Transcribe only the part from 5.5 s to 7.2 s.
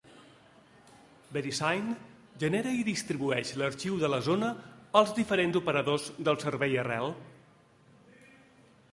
operadors del servei arrel.